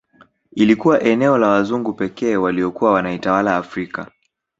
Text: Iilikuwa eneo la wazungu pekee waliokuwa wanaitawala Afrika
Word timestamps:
Iilikuwa 0.51 1.01
eneo 1.01 1.37
la 1.37 1.47
wazungu 1.47 1.93
pekee 1.93 2.35
waliokuwa 2.35 2.91
wanaitawala 2.93 3.55
Afrika 3.57 4.11